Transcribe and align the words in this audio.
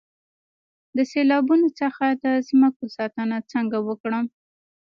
د 0.95 0.97
سیلابونو 1.11 1.67
څخه 1.81 2.05
د 2.23 2.25
ځمکو 2.47 2.83
ساتنه 2.97 3.37
څنګه 3.51 3.77
وکړم؟ 3.87 4.25